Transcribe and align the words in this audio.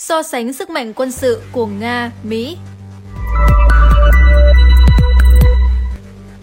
So 0.00 0.22
sánh 0.22 0.52
sức 0.52 0.70
mạnh 0.70 0.94
quân 0.94 1.12
sự 1.12 1.42
của 1.52 1.66
Nga, 1.66 2.10
Mỹ 2.22 2.56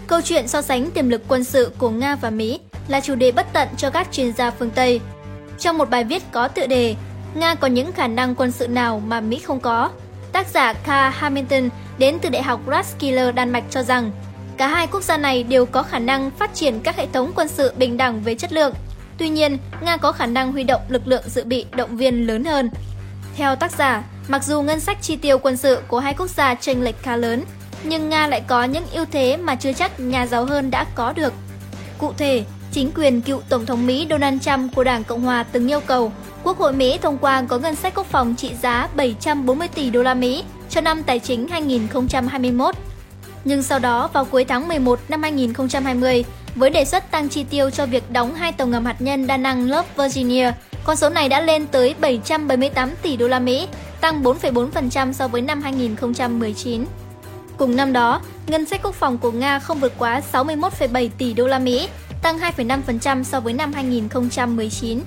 Câu 0.08 0.22
chuyện 0.22 0.48
so 0.48 0.62
sánh 0.62 0.92
tiềm 0.92 1.10
lực 1.10 1.22
quân 1.28 1.44
sự 1.44 1.72
của 1.78 1.90
Nga 1.90 2.16
và 2.16 2.30
Mỹ 2.30 2.60
là 2.88 3.00
chủ 3.00 3.16
đề 3.16 3.32
bất 3.32 3.48
tận 3.54 3.68
cho 3.78 3.90
các 3.90 4.08
chuyên 4.12 4.34
gia 4.34 4.52
phương 4.52 4.70
Tây. 4.70 5.02
Trong 5.60 5.78
một 5.78 5.90
bài 5.90 6.04
viết 6.04 6.24
có 6.32 6.48
tựa 6.48 6.68
đề 6.68 6.96
Nga 7.36 7.56
có 7.56 7.68
những 7.68 7.92
khả 7.92 8.08
năng 8.08 8.36
quân 8.36 8.52
sự 8.52 8.68
nào 8.68 9.02
mà 9.08 9.22
Mỹ 9.22 9.40
không 9.40 9.60
có, 9.60 9.90
tác 10.32 10.48
giả 10.48 10.74
Carl 10.74 11.18
Hamilton 11.18 11.70
đến 11.98 12.18
từ 12.22 12.30
Đại 12.30 12.44
học 12.44 12.62
Roskilde, 12.68 13.32
Đan 13.32 13.50
Mạch 13.50 13.64
cho 13.70 13.84
rằng 13.84 14.12
cả 14.58 14.68
hai 14.68 14.88
quốc 14.88 15.04
gia 15.04 15.18
này 15.18 15.44
đều 15.44 15.66
có 15.66 15.84
khả 15.84 16.00
năng 16.00 16.32
phát 16.32 16.54
triển 16.54 16.80
các 16.84 16.96
hệ 16.98 17.08
thống 17.14 17.32
quân 17.36 17.48
sự 17.48 17.74
bình 17.78 17.98
đẳng 17.98 18.22
về 18.22 18.36
chất 18.36 18.54
lượng. 18.54 18.74
Tuy 19.18 19.30
nhiên, 19.30 19.58
Nga 19.82 19.98
có 19.98 20.12
khả 20.12 20.26
năng 20.26 20.52
huy 20.52 20.64
động 20.64 20.82
lực 20.90 21.08
lượng 21.08 21.24
dự 21.26 21.44
bị 21.44 21.66
động 21.72 21.98
viên 21.98 22.28
lớn 22.28 22.44
hơn. 22.44 22.70
Theo 23.36 23.56
tác 23.56 23.72
giả, 23.72 24.04
mặc 24.28 24.44
dù 24.44 24.62
ngân 24.62 24.80
sách 24.80 24.98
chi 25.02 25.16
tiêu 25.16 25.38
quân 25.38 25.58
sự 25.58 25.82
của 25.88 26.00
hai 26.00 26.14
quốc 26.14 26.30
gia 26.30 26.56
chênh 26.56 26.84
lệch 26.84 27.04
khá 27.04 27.16
lớn, 27.16 27.44
nhưng 27.84 28.10
Nga 28.10 28.28
lại 28.28 28.42
có 28.48 28.64
những 28.64 28.86
ưu 28.94 29.06
thế 29.12 29.38
mà 29.38 29.56
chưa 29.56 29.74
chắc 29.74 30.00
nhà 30.00 30.28
giàu 30.28 30.46
hơn 30.46 30.72
đã 30.72 30.86
có 30.96 31.14
được. 31.14 31.34
Cụ 31.98 32.14
thể, 32.18 32.44
chính 32.72 32.92
quyền 32.96 33.22
cựu 33.22 33.42
Tổng 33.50 33.66
thống 33.66 33.88
Mỹ 33.88 34.08
Donald 34.10 34.42
Trump 34.42 34.76
của 34.76 34.84
Đảng 34.84 35.04
Cộng 35.04 35.22
hòa 35.22 35.44
từng 35.44 35.72
yêu 35.72 35.80
cầu 35.80 36.12
Quốc 36.44 36.58
hội 36.58 36.74
Mỹ 36.74 36.98
thông 37.02 37.18
qua 37.18 37.44
có 37.48 37.58
ngân 37.58 37.76
sách 37.76 37.96
quốc 37.96 38.08
phòng 38.08 38.36
trị 38.38 38.52
giá 38.62 38.88
740 38.96 39.68
tỷ 39.68 39.90
đô 39.90 40.04
la 40.04 40.14
Mỹ 40.14 40.44
cho 40.70 40.82
năm 40.82 41.04
tài 41.04 41.20
chính 41.20 41.48
2021. 41.48 42.76
Nhưng 43.46 43.64
sau 43.64 43.80
đó 43.80 44.10
vào 44.14 44.26
cuối 44.26 44.46
tháng 44.46 44.68
11 44.68 45.00
năm 45.10 45.22
2020, 45.22 46.26
với 46.56 46.70
đề 46.70 46.86
xuất 46.86 47.12
tăng 47.12 47.30
chi 47.30 47.44
tiêu 47.44 47.70
cho 47.70 47.86
việc 47.86 48.12
đóng 48.12 48.36
hai 48.36 48.52
tàu 48.52 48.68
ngầm 48.68 48.86
hạt 48.86 49.02
nhân 49.02 49.28
đa 49.28 49.38
năng 49.38 49.70
lớp 49.70 49.86
Virginia, 49.98 50.52
con 50.84 50.96
số 50.96 51.10
này 51.10 51.30
đã 51.30 51.42
lên 51.42 51.68
tới 51.68 51.96
778 52.00 52.90
tỷ 53.02 53.18
đô 53.18 53.28
la 53.28 53.40
Mỹ, 53.40 53.68
tăng 54.02 54.24
4,4% 54.24 55.14
so 55.14 55.28
với 55.28 55.42
năm 55.42 55.62
2019. 55.62 56.86
Cùng 57.58 57.76
năm 57.76 57.94
đó, 57.94 58.22
ngân 58.48 58.66
sách 58.66 58.82
quốc 58.84 58.96
phòng 58.96 59.18
của 59.18 59.32
Nga 59.32 59.60
không 59.60 59.80
vượt 59.80 59.94
quá 59.98 60.22
61,7 60.34 61.10
tỷ 61.18 61.34
đô 61.34 61.48
la 61.48 61.60
Mỹ, 61.60 61.88
tăng 62.22 62.40
2,5% 62.40 63.24
so 63.24 63.40
với 63.40 63.54
năm 63.54 63.74
2019. 63.74 65.00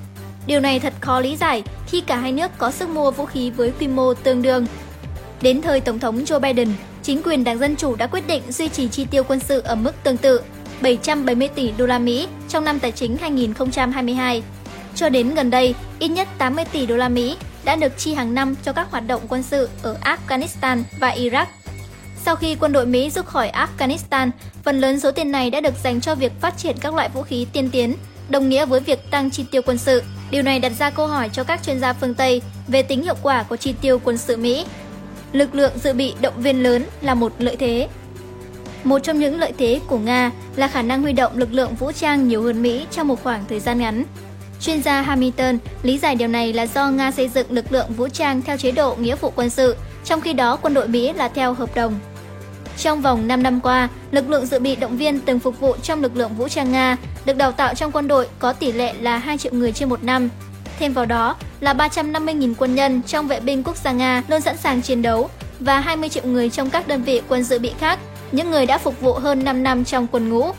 Điều 0.46 0.60
này 0.60 0.80
thật 0.80 0.92
khó 1.00 1.20
lý 1.20 1.36
giải 1.36 1.62
khi 1.86 2.00
cả 2.00 2.16
hai 2.16 2.32
nước 2.32 2.50
có 2.58 2.70
sức 2.70 2.88
mua 2.88 3.10
vũ 3.10 3.24
khí 3.24 3.50
với 3.50 3.72
quy 3.80 3.88
mô 3.88 4.14
tương 4.14 4.42
đương. 4.42 4.66
Đến 5.42 5.62
thời 5.62 5.80
Tổng 5.80 5.98
thống 5.98 6.24
Joe 6.24 6.40
Biden, 6.40 6.68
chính 7.08 7.22
quyền 7.22 7.44
Đảng 7.44 7.58
Dân 7.58 7.76
Chủ 7.76 7.96
đã 7.96 8.06
quyết 8.06 8.26
định 8.26 8.42
duy 8.48 8.68
trì 8.68 8.88
chi 8.88 9.06
tiêu 9.10 9.22
quân 9.28 9.40
sự 9.40 9.60
ở 9.60 9.74
mức 9.74 9.92
tương 10.02 10.16
tự 10.16 10.40
770 10.80 11.48
tỷ 11.48 11.72
đô 11.78 11.86
la 11.86 11.98
Mỹ 11.98 12.28
trong 12.48 12.64
năm 12.64 12.78
tài 12.78 12.92
chính 12.92 13.16
2022. 13.16 14.42
Cho 14.94 15.08
đến 15.08 15.34
gần 15.34 15.50
đây, 15.50 15.74
ít 15.98 16.08
nhất 16.08 16.28
80 16.38 16.64
tỷ 16.72 16.86
đô 16.86 16.96
la 16.96 17.08
Mỹ 17.08 17.36
đã 17.64 17.76
được 17.76 17.98
chi 17.98 18.14
hàng 18.14 18.34
năm 18.34 18.54
cho 18.62 18.72
các 18.72 18.90
hoạt 18.90 19.06
động 19.06 19.22
quân 19.28 19.42
sự 19.42 19.68
ở 19.82 19.96
Afghanistan 20.02 20.82
và 21.00 21.10
Iraq. 21.10 21.46
Sau 22.24 22.36
khi 22.36 22.54
quân 22.54 22.72
đội 22.72 22.86
Mỹ 22.86 23.10
rút 23.10 23.26
khỏi 23.26 23.52
Afghanistan, 23.52 24.30
phần 24.62 24.80
lớn 24.80 25.00
số 25.00 25.12
tiền 25.12 25.32
này 25.32 25.50
đã 25.50 25.60
được 25.60 25.74
dành 25.84 26.00
cho 26.00 26.14
việc 26.14 26.32
phát 26.40 26.58
triển 26.58 26.76
các 26.80 26.94
loại 26.94 27.08
vũ 27.08 27.22
khí 27.22 27.46
tiên 27.52 27.70
tiến, 27.72 27.94
đồng 28.28 28.48
nghĩa 28.48 28.66
với 28.66 28.80
việc 28.80 29.10
tăng 29.10 29.30
chi 29.30 29.44
tiêu 29.50 29.62
quân 29.62 29.78
sự. 29.78 30.02
Điều 30.30 30.42
này 30.42 30.58
đặt 30.58 30.72
ra 30.78 30.90
câu 30.90 31.06
hỏi 31.06 31.30
cho 31.32 31.44
các 31.44 31.62
chuyên 31.62 31.80
gia 31.80 31.92
phương 31.92 32.14
Tây 32.14 32.42
về 32.68 32.82
tính 32.82 33.02
hiệu 33.02 33.16
quả 33.22 33.42
của 33.42 33.56
chi 33.56 33.74
tiêu 33.80 34.00
quân 34.04 34.18
sự 34.18 34.36
Mỹ. 34.36 34.64
Lực 35.32 35.54
lượng 35.54 35.72
dự 35.78 35.92
bị 35.92 36.14
động 36.20 36.42
viên 36.42 36.62
lớn 36.62 36.84
là 37.02 37.14
một 37.14 37.32
lợi 37.38 37.56
thế. 37.56 37.88
Một 38.84 38.98
trong 38.98 39.18
những 39.18 39.40
lợi 39.40 39.52
thế 39.58 39.80
của 39.86 39.98
Nga 39.98 40.30
là 40.56 40.68
khả 40.68 40.82
năng 40.82 41.02
huy 41.02 41.12
động 41.12 41.36
lực 41.36 41.52
lượng 41.52 41.74
vũ 41.74 41.92
trang 41.92 42.28
nhiều 42.28 42.42
hơn 42.42 42.62
Mỹ 42.62 42.86
trong 42.90 43.08
một 43.08 43.22
khoảng 43.22 43.44
thời 43.48 43.60
gian 43.60 43.78
ngắn. 43.78 44.04
Chuyên 44.60 44.82
gia 44.82 45.02
Hamilton 45.02 45.58
lý 45.82 45.98
giải 45.98 46.14
điều 46.14 46.28
này 46.28 46.52
là 46.52 46.66
do 46.66 46.90
Nga 46.90 47.10
xây 47.10 47.28
dựng 47.28 47.46
lực 47.50 47.72
lượng 47.72 47.92
vũ 47.96 48.08
trang 48.08 48.42
theo 48.42 48.56
chế 48.56 48.70
độ 48.70 48.94
nghĩa 48.94 49.16
vụ 49.16 49.32
quân 49.36 49.50
sự, 49.50 49.76
trong 50.04 50.20
khi 50.20 50.32
đó 50.32 50.56
quân 50.56 50.74
đội 50.74 50.88
Mỹ 50.88 51.12
là 51.12 51.28
theo 51.28 51.54
hợp 51.54 51.74
đồng. 51.74 51.94
Trong 52.76 53.02
vòng 53.02 53.28
5 53.28 53.42
năm 53.42 53.60
qua, 53.60 53.88
lực 54.10 54.30
lượng 54.30 54.46
dự 54.46 54.58
bị 54.58 54.76
động 54.76 54.96
viên 54.96 55.20
từng 55.20 55.38
phục 55.38 55.60
vụ 55.60 55.76
trong 55.82 56.02
lực 56.02 56.16
lượng 56.16 56.34
vũ 56.36 56.48
trang 56.48 56.72
Nga 56.72 56.96
được 57.24 57.36
đào 57.36 57.52
tạo 57.52 57.74
trong 57.74 57.92
quân 57.92 58.08
đội 58.08 58.28
có 58.38 58.52
tỷ 58.52 58.72
lệ 58.72 58.92
là 59.00 59.18
2 59.18 59.38
triệu 59.38 59.52
người 59.52 59.72
trên 59.72 59.88
một 59.88 60.02
năm. 60.04 60.28
Thêm 60.78 60.92
vào 60.92 61.04
đó 61.04 61.36
là 61.60 61.74
350.000 61.74 62.54
quân 62.58 62.74
nhân 62.74 63.02
trong 63.06 63.28
vệ 63.28 63.40
binh 63.40 63.62
quốc 63.62 63.76
gia 63.76 63.92
Nga 63.92 64.22
luôn 64.28 64.40
sẵn 64.40 64.56
sàng 64.56 64.82
chiến 64.82 65.02
đấu 65.02 65.30
và 65.60 65.80
20 65.80 66.08
triệu 66.08 66.24
người 66.24 66.50
trong 66.50 66.70
các 66.70 66.88
đơn 66.88 67.02
vị 67.02 67.22
quân 67.28 67.44
dự 67.44 67.58
bị 67.58 67.72
khác, 67.80 67.98
những 68.32 68.50
người 68.50 68.66
đã 68.66 68.78
phục 68.78 69.00
vụ 69.00 69.12
hơn 69.12 69.44
5 69.44 69.62
năm 69.62 69.84
trong 69.84 70.06
quân 70.06 70.28
ngũ. 70.28 70.50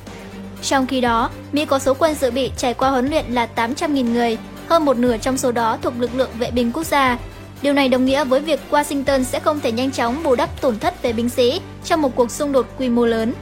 Trong 0.61 0.88
khi 0.88 1.01
đó, 1.01 1.29
Mỹ 1.51 1.65
có 1.65 1.79
số 1.79 1.93
quân 1.93 2.15
dự 2.15 2.31
bị 2.31 2.51
trải 2.57 2.73
qua 2.73 2.89
huấn 2.89 3.09
luyện 3.09 3.25
là 3.29 3.47
800.000 3.55 4.13
người, 4.13 4.38
hơn 4.67 4.85
một 4.85 4.97
nửa 4.97 5.17
trong 5.17 5.38
số 5.38 5.51
đó 5.51 5.77
thuộc 5.81 5.93
lực 5.99 6.15
lượng 6.15 6.29
vệ 6.39 6.51
binh 6.51 6.71
quốc 6.71 6.83
gia. 6.83 7.17
Điều 7.61 7.73
này 7.73 7.89
đồng 7.89 8.05
nghĩa 8.05 8.23
với 8.23 8.39
việc 8.39 8.59
Washington 8.71 9.23
sẽ 9.23 9.39
không 9.39 9.59
thể 9.59 9.71
nhanh 9.71 9.91
chóng 9.91 10.23
bù 10.23 10.35
đắp 10.35 10.61
tổn 10.61 10.79
thất 10.79 11.01
về 11.01 11.13
binh 11.13 11.29
sĩ 11.29 11.61
trong 11.85 12.01
một 12.01 12.15
cuộc 12.15 12.31
xung 12.31 12.51
đột 12.51 12.65
quy 12.77 12.89
mô 12.89 13.05
lớn. 13.05 13.33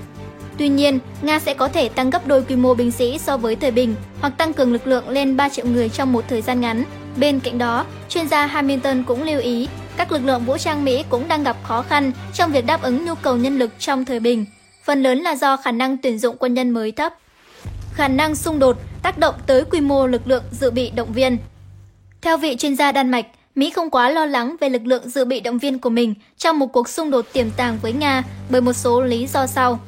Tuy 0.58 0.70
nhiên, 0.70 1.00
Nga 1.22 1.40
sẽ 1.40 1.54
có 1.54 1.68
thể 1.68 1.90
tăng 1.90 2.10
gấp 2.10 2.28
đôi 2.28 2.44
quy 2.44 2.56
mô 2.56 2.74
binh 2.74 2.92
sĩ 2.92 3.18
so 3.18 3.38
với 3.38 3.56
thời 3.56 3.72
bình 3.72 3.96
hoặc 4.22 4.34
tăng 4.38 4.54
cường 4.54 4.74
lực 4.74 4.88
lượng 4.88 5.10
lên 5.10 5.38
3 5.38 5.50
triệu 5.50 5.66
người 5.66 5.90
trong 5.90 6.14
một 6.14 6.26
thời 6.30 6.42
gian 6.42 6.62
ngắn. 6.62 6.84
Bên 7.20 7.40
cạnh 7.40 7.58
đó, 7.58 7.86
chuyên 8.10 8.28
gia 8.28 8.46
Hamilton 8.46 9.04
cũng 9.04 9.24
lưu 9.24 9.40
ý 9.40 9.68
các 9.98 10.12
lực 10.12 10.26
lượng 10.26 10.46
vũ 10.46 10.58
trang 10.58 10.86
Mỹ 10.86 11.04
cũng 11.10 11.28
đang 11.28 11.44
gặp 11.44 11.58
khó 11.64 11.82
khăn 11.82 12.12
trong 12.34 12.52
việc 12.52 12.66
đáp 12.66 12.82
ứng 12.82 13.06
nhu 13.06 13.16
cầu 13.16 13.38
nhân 13.38 13.58
lực 13.60 13.72
trong 13.80 14.06
thời 14.06 14.20
bình, 14.20 14.46
phần 14.84 15.04
lớn 15.04 15.20
là 15.20 15.36
do 15.36 15.58
khả 15.58 15.72
năng 15.72 15.98
tuyển 15.98 16.20
dụng 16.20 16.36
quân 16.40 16.54
nhân 16.54 16.70
mới 16.70 16.92
thấp. 16.92 17.14
Khả 17.94 18.08
năng 18.08 18.36
xung 18.36 18.60
đột 18.60 18.78
tác 19.04 19.18
động 19.18 19.36
tới 19.48 19.66
quy 19.66 19.82
mô 19.82 20.08
lực 20.08 20.28
lượng 20.28 20.44
dự 20.52 20.72
bị 20.72 20.90
động 20.90 21.14
viên. 21.14 21.38
Theo 22.22 22.38
vị 22.38 22.56
chuyên 22.56 22.76
gia 22.76 22.92
Đan 22.92 23.10
Mạch, 23.10 23.26
Mỹ 23.56 23.70
không 23.70 23.90
quá 23.90 24.10
lo 24.10 24.26
lắng 24.26 24.56
về 24.60 24.70
lực 24.70 24.86
lượng 24.86 25.10
dự 25.10 25.26
bị 25.26 25.40
động 25.40 25.58
viên 25.58 25.80
của 25.80 25.90
mình 25.90 26.14
trong 26.38 26.60
một 26.60 26.68
cuộc 26.68 26.90
xung 26.90 27.12
đột 27.12 27.26
tiềm 27.34 27.52
tàng 27.52 27.78
với 27.82 27.94
Nga 27.94 28.24
bởi 28.50 28.62
một 28.62 28.74
số 28.74 29.02
lý 29.02 29.28
do 29.28 29.48
sau. 29.48 29.80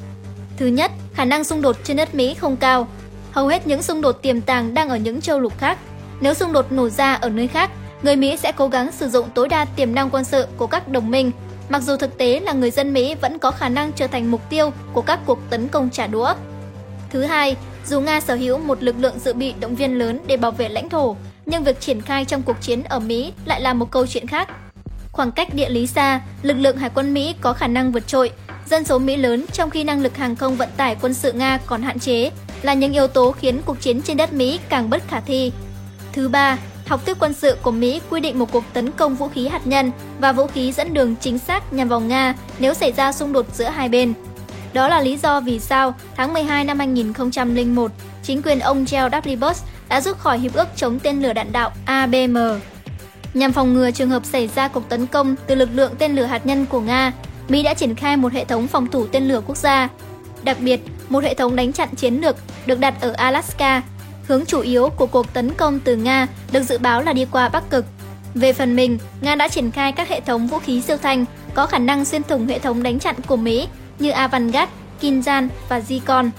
Thứ 0.57 0.66
nhất, 0.66 0.91
khả 1.13 1.25
năng 1.25 1.44
xung 1.44 1.61
đột 1.61 1.75
trên 1.84 1.97
đất 1.97 2.16
Mỹ 2.16 2.34
không 2.34 2.57
cao. 2.57 2.88
Hầu 3.31 3.47
hết 3.47 3.67
những 3.67 3.84
xung 3.84 4.01
đột 4.01 4.22
tiềm 4.22 4.41
tàng 4.41 4.73
đang 4.73 4.90
ở 4.90 4.97
những 4.97 5.22
châu 5.22 5.40
lục 5.40 5.57
khác. 5.57 5.78
Nếu 6.22 6.34
xung 6.34 6.53
đột 6.53 6.72
nổ 6.72 6.90
ra 6.90 7.13
ở 7.13 7.30
nơi 7.30 7.47
khác, 7.47 7.72
người 8.03 8.16
Mỹ 8.16 8.38
sẽ 8.38 8.52
cố 8.52 8.68
gắng 8.68 8.91
sử 8.91 9.09
dụng 9.09 9.30
tối 9.34 9.47
đa 9.47 9.66
tiềm 9.66 9.96
năng 9.96 10.09
quân 10.09 10.24
sự 10.24 10.47
của 10.57 10.68
các 10.68 10.88
đồng 10.88 11.12
minh, 11.12 11.31
mặc 11.69 11.81
dù 11.84 11.96
thực 11.96 12.18
tế 12.18 12.40
là 12.40 12.53
người 12.53 12.72
dân 12.72 12.94
Mỹ 12.94 13.16
vẫn 13.16 13.40
có 13.40 13.52
khả 13.52 13.69
năng 13.69 13.91
trở 13.91 14.07
thành 14.07 14.31
mục 14.31 14.41
tiêu 14.50 14.72
của 14.94 15.02
các 15.02 15.19
cuộc 15.25 15.40
tấn 15.50 15.68
công 15.68 15.90
trả 15.90 16.08
đũa. 16.08 16.34
Thứ 17.09 17.24
hai, 17.24 17.56
dù 17.85 18.02
Nga 18.02 18.19
sở 18.19 18.35
hữu 18.35 18.58
một 18.58 18.84
lực 18.84 18.96
lượng 19.00 19.19
dự 19.19 19.34
bị 19.34 19.53
động 19.59 19.75
viên 19.75 20.00
lớn 20.00 20.19
để 20.28 20.38
bảo 20.38 20.52
vệ 20.52 20.69
lãnh 20.69 20.90
thổ, 20.90 21.16
nhưng 21.46 21.63
việc 21.63 21.79
triển 21.79 22.02
khai 22.02 22.25
trong 22.25 22.41
cuộc 22.41 22.62
chiến 22.62 22.84
ở 22.84 23.00
Mỹ 23.00 23.34
lại 23.46 23.62
là 23.62 23.74
một 23.74 23.91
câu 23.91 24.08
chuyện 24.08 24.28
khác. 24.28 24.50
Khoảng 25.12 25.31
cách 25.31 25.53
địa 25.53 25.69
lý 25.69 25.88
xa, 25.88 26.22
lực 26.41 26.53
lượng 26.53 26.78
hải 26.78 26.90
quân 26.96 27.13
Mỹ 27.13 27.35
có 27.41 27.53
khả 27.53 27.68
năng 27.68 27.91
vượt 27.91 28.08
trội, 28.08 28.31
dân 28.69 28.84
số 28.84 29.00
Mỹ 29.00 29.16
lớn 29.16 29.46
trong 29.53 29.69
khi 29.69 29.84
năng 29.84 30.02
lực 30.02 30.18
hàng 30.18 30.35
không 30.35 30.56
vận 30.56 30.69
tải 30.78 30.96
quân 31.02 31.13
sự 31.13 31.31
Nga 31.31 31.59
còn 31.66 31.81
hạn 31.81 32.00
chế 32.00 32.31
là 32.62 32.74
những 32.74 32.94
yếu 32.94 33.08
tố 33.08 33.31
khiến 33.31 33.62
cuộc 33.66 33.81
chiến 33.81 34.02
trên 34.02 34.18
đất 34.18 34.34
Mỹ 34.34 34.59
càng 34.69 34.90
bất 34.90 35.08
khả 35.08 35.19
thi. 35.19 35.52
Thứ 36.19 36.28
ba, 36.28 36.57
học 36.85 37.06
thuyết 37.06 37.18
quân 37.19 37.34
sự 37.34 37.57
của 37.62 37.72
Mỹ 37.72 38.02
quy 38.09 38.19
định 38.19 38.40
một 38.40 38.52
cuộc 38.52 38.63
tấn 38.74 38.91
công 38.91 39.16
vũ 39.16 39.28
khí 39.28 39.47
hạt 39.47 39.68
nhân 39.68 39.91
và 40.19 40.31
vũ 40.31 40.47
khí 40.47 40.72
dẫn 40.72 40.94
đường 40.94 41.16
chính 41.22 41.38
xác 41.38 41.74
nhằm 41.74 41.88
vào 41.88 42.00
Nga 42.00 42.35
nếu 42.59 42.74
xảy 42.74 42.91
ra 42.91 43.12
xung 43.12 43.34
đột 43.34 43.46
giữa 43.53 43.66
hai 43.66 43.90
bên. 43.90 44.13
Đó 44.74 44.88
là 44.88 45.02
lý 45.02 45.18
do 45.18 45.40
vì 45.40 45.59
sao 45.59 45.96
tháng 46.16 46.34
12 46.34 46.63
năm 46.63 46.79
2001, 46.79 47.91
chính 48.24 48.41
quyền 48.41 48.59
ông 48.59 48.78
George 48.78 49.19
W. 49.19 49.40
Bush 49.40 49.66
đã 49.90 50.02
rút 50.02 50.18
khỏi 50.18 50.40
hiệp 50.40 50.53
ước 50.53 50.68
chống 50.75 51.00
tên 51.00 51.22
lửa 51.22 51.34
đạn 51.34 51.52
đạo 51.52 51.72
ABM. 51.85 52.38
Nhằm 53.34 53.53
phòng 53.53 53.74
ngừa 53.74 53.91
trường 53.91 54.09
hợp 54.09 54.25
xảy 54.25 54.50
ra 54.56 54.68
cuộc 54.68 54.90
tấn 54.90 55.08
công 55.08 55.35
từ 55.47 55.56
lực 55.56 55.69
lượng 55.74 55.91
tên 56.00 56.16
lửa 56.16 56.25
hạt 56.25 56.46
nhân 56.46 56.66
của 56.66 56.81
Nga, 56.81 57.12
Mỹ 57.50 57.63
đã 57.63 57.74
triển 57.74 57.96
khai 57.96 58.18
một 58.18 58.34
hệ 58.34 58.46
thống 58.46 58.68
phòng 58.68 58.88
thủ 58.88 59.08
tên 59.08 59.28
lửa 59.28 59.41
quốc 59.47 59.58
gia. 59.58 59.90
Đặc 60.44 60.58
biệt, 60.59 60.81
một 61.09 61.24
hệ 61.24 61.34
thống 61.34 61.56
đánh 61.56 61.74
chặn 61.74 61.90
chiến 61.96 62.22
lược 62.22 62.35
được 62.66 62.79
đặt 62.79 63.02
ở 63.02 63.12
Alaska. 63.12 63.81
Hướng 64.29 64.45
chủ 64.45 64.62
yếu 64.62 64.90
của 64.90 65.06
cuộc 65.06 65.34
tấn 65.34 65.53
công 65.53 65.79
từ 65.79 65.95
Nga 65.95 66.28
được 66.51 66.63
dự 66.63 66.78
báo 66.78 67.01
là 67.01 67.13
đi 67.13 67.25
qua 67.31 67.50
Bắc 67.50 67.69
Cực. 67.69 67.85
Về 68.34 68.53
phần 68.53 68.75
mình, 68.75 68.97
Nga 69.22 69.35
đã 69.35 69.47
triển 69.47 69.72
khai 69.72 69.91
các 69.91 70.09
hệ 70.09 70.22
thống 70.22 70.47
vũ 70.47 70.59
khí 70.59 70.81
siêu 70.81 70.97
thanh 70.97 71.26
có 71.53 71.66
khả 71.66 71.79
năng 71.79 72.05
xuyên 72.05 72.23
thủng 72.23 72.47
hệ 72.47 72.59
thống 72.59 72.84
đánh 72.84 72.99
chặn 72.99 73.16
của 73.28 73.35
Mỹ 73.35 73.67
như 73.99 74.09
Avangard, 74.09 74.72
Kinzhan 75.02 75.47
và 75.70 75.79
Zircon. 75.79 76.29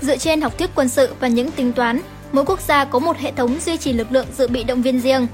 Dựa 0.00 0.16
trên 0.16 0.40
học 0.40 0.58
thuyết 0.58 0.70
quân 0.74 0.88
sự 0.88 1.08
và 1.20 1.28
những 1.28 1.50
tính 1.50 1.72
toán, 1.72 2.00
mỗi 2.32 2.44
quốc 2.44 2.60
gia 2.60 2.84
có 2.84 2.98
một 2.98 3.16
hệ 3.16 3.32
thống 3.32 3.60
duy 3.60 3.76
trì 3.76 3.92
lực 3.92 4.12
lượng 4.12 4.26
dự 4.36 4.48
bị 4.48 4.64
động 4.64 4.82
viên 4.82 5.00
riêng. 5.00 5.26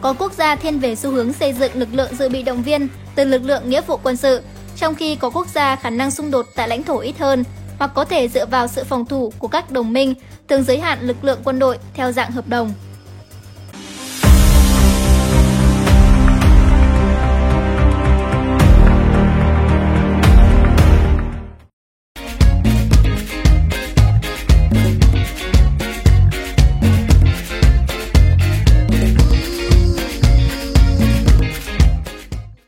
Có 0.00 0.12
quốc 0.12 0.32
gia 0.32 0.56
thiên 0.56 0.78
về 0.78 0.96
xu 0.96 1.10
hướng 1.10 1.32
xây 1.32 1.52
dựng 1.52 1.72
lực 1.74 1.88
lượng 1.92 2.16
dự 2.18 2.28
bị 2.28 2.42
động 2.42 2.62
viên 2.62 2.88
từ 3.14 3.24
lực 3.24 3.42
lượng 3.44 3.70
nghĩa 3.70 3.80
vụ 3.80 3.96
quân 4.02 4.16
sự, 4.16 4.40
trong 4.76 4.94
khi 4.94 5.16
có 5.16 5.30
quốc 5.30 5.48
gia 5.48 5.76
khả 5.76 5.90
năng 5.90 6.10
xung 6.10 6.30
đột 6.30 6.46
tại 6.56 6.68
lãnh 6.68 6.82
thổ 6.82 6.98
ít 6.98 7.18
hơn 7.18 7.44
hoặc 7.78 7.90
có 7.94 8.04
thể 8.04 8.28
dựa 8.28 8.46
vào 8.46 8.68
sự 8.68 8.84
phòng 8.84 9.06
thủ 9.06 9.32
của 9.38 9.48
các 9.48 9.70
đồng 9.70 9.92
minh, 9.92 10.14
thường 10.48 10.62
giới 10.62 10.78
hạn 10.78 10.98
lực 11.00 11.24
lượng 11.24 11.40
quân 11.44 11.58
đội 11.58 11.78
theo 11.94 12.12
dạng 12.12 12.30
hợp 12.30 12.48
đồng. 12.48 12.72